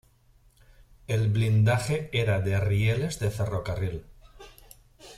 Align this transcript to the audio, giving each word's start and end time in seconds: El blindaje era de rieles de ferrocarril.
El 1.05 1.27
blindaje 1.29 2.09
era 2.11 2.41
de 2.41 2.59
rieles 2.59 3.19
de 3.19 3.29
ferrocarril. 3.29 4.03